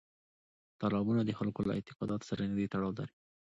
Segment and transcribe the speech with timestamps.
[0.79, 3.15] تالابونه د خلکو له اعتقاداتو سره نږدې تړاو لري.